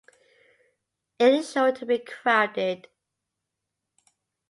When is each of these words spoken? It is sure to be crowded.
It 1.19 1.31
is 1.31 1.51
sure 1.51 1.71
to 1.73 1.85
be 1.85 1.99
crowded. 1.99 2.87